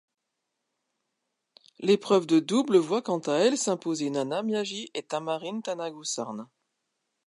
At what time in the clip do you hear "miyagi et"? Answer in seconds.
4.41-5.03